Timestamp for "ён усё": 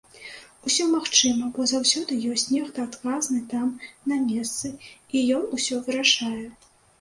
5.39-5.75